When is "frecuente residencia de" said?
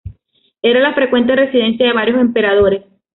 0.95-1.93